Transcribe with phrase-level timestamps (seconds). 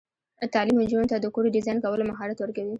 [0.53, 2.69] تعلیم نجونو ته د کور ډیزاین کولو مهارت ورکوي.